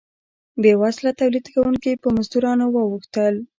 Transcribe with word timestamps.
بیوزله 0.61 1.11
تولید 1.19 1.45
کوونکي 1.53 1.91
په 2.01 2.07
مزدورانو 2.15 2.65
واوښتل. 2.69 3.35